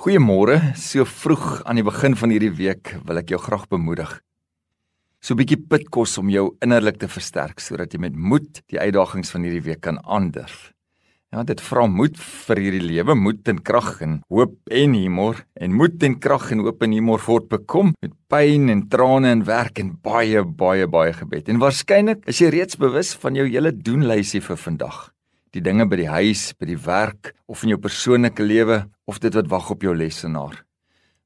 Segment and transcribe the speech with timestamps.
[0.00, 0.54] Goeiemôre.
[0.80, 4.14] So vroeg aan die begin van hierdie week wil ek jou graag bemoedig.
[5.20, 9.30] So 'n bietjie pitkos om jou innerlik te versterk sodat jy met moed die uitdagings
[9.30, 10.72] van hierdie week kan aandurf.
[11.32, 15.72] Ja, dit vra moed vir hierdie lewe, moed en krag en hoop en humor en
[15.74, 19.98] moed en krag en hoop en humor voortbekom met pyn en trane en werk en
[20.02, 21.48] baie baie baie gebed.
[21.50, 25.12] En waarskynlik is jy reeds bewus van jou hele doenlysie vir vandag
[25.54, 29.34] die dinge by die huis, by die werk of in jou persoonlike lewe of dit
[29.34, 30.60] wat wag op jou lesenaar.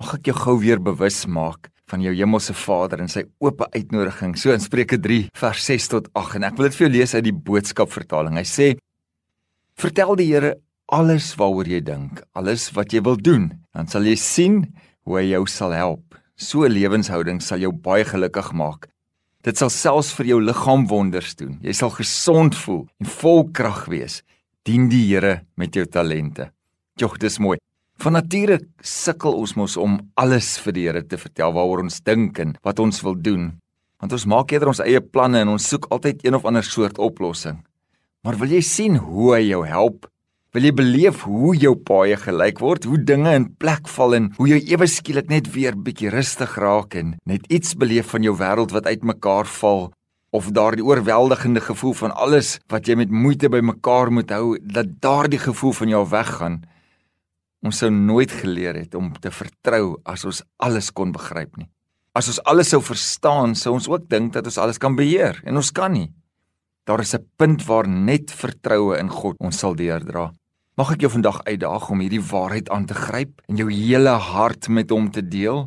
[0.00, 4.34] Mag ek jou gou weer bewus maak van jou hemelse Vader en sy oop uitnodiging.
[4.40, 7.14] So in Spreuke 3 vers 6 tot 8 en ek wil dit vir jou lees
[7.14, 8.38] uit die boodskap vertaling.
[8.40, 8.68] Hy sê:
[9.78, 10.56] Vertel die Here
[10.92, 14.60] alles waaroor jy dink, alles wat jy wil doen, dan sal jy sien
[15.06, 16.18] hoe hy jou sal help.
[16.36, 18.88] So 'n lewenshouding sal jou baie gelukkig maak
[19.46, 21.52] Dit sal selfs vir jou liggaam wonders doen.
[21.62, 24.24] Jy sal gesond voel en vol krag wees.
[24.66, 26.48] Dien die Here met jou talente.
[26.98, 27.60] Jogg, dis mooi.
[28.02, 32.40] Van nature sukkel ons mos om alles vir die Here te vertel waaroor ons dink
[32.42, 33.52] en wat ons wil doen.
[34.02, 36.98] Want ons maak eerder ons eie planne en ons soek altyd een of ander soort
[36.98, 37.62] oplossing.
[38.26, 40.10] Maar wil jy sien hoe hy jou help
[40.56, 44.46] Wil jy beleef hoe jou paaie gelyk word, hoe dinge in plek val en hoe
[44.48, 48.72] jy ewe skielik net weer bietjie rustig raak en net iets beleef van jou wêreld
[48.72, 49.82] wat uitmekaar val
[50.32, 55.42] of daardie oorweldigende gevoel van alles wat jy met moeite bymekaar moet hou, dat daardie
[55.42, 56.56] gevoel van jou weggaan.
[57.60, 61.68] Ons sou nooit geleer het om te vertrou as ons alles kon begryp nie.
[62.16, 65.60] As ons alles sou verstaan, sou ons ook dink dat ons alles kan beheer en
[65.60, 66.08] ons kan nie.
[66.88, 70.32] Daar is 'n punt waar net vertroue in God ons sal deurdra.
[70.76, 74.66] Mag ek jou vandag uitdaag om hierdie waarheid aan te gryp en jou hele hart
[74.68, 75.62] met hom te deel.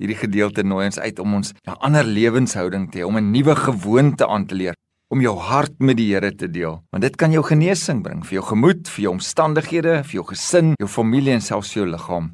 [0.00, 3.54] Hierdie gedeelte nooi ons uit om ons 'n ander lewenshouding te hê, om 'n nuwe
[3.54, 4.74] gewoonte aan te leer,
[5.12, 6.80] om jou hart met die Here te deel.
[6.90, 10.72] Want dit kan jou genesing bring vir jou gemoed, vir jou omstandighede, vir jou gesin,
[10.78, 12.32] jou familie en selfs jou liggaam.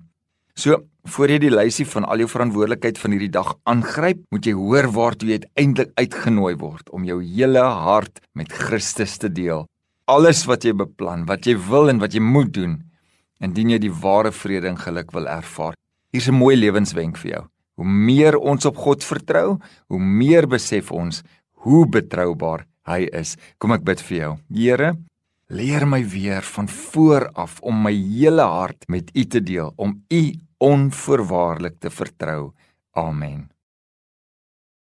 [0.54, 4.52] So, voor jy die lysie van al jou verantwoordelikheid van hierdie dag aangryp, moet jy
[4.52, 9.66] hoor waartoe jy uiteindelik uitgenooi word om jou hele hart met Christus te deel
[10.04, 12.80] alles wat jy beplan, wat jy wil en wat jy moet doen,
[13.40, 15.74] indien jy die ware vrede en geluk wil ervaar.
[16.12, 17.44] Hier's 'n mooi lewenswenk vir jou.
[17.76, 19.58] Hoe meer ons op God vertrou,
[19.88, 21.22] hoe meer besef ons
[21.62, 23.36] hoe betroubaar hy is.
[23.58, 24.32] Kom ek bid vir jou.
[24.50, 24.96] Here,
[25.48, 30.02] leer my weer van voor af om my hele hart met U te deel, om
[30.10, 30.22] U
[30.58, 32.52] onvoorwaardelik te vertrou.
[32.92, 33.51] Amen.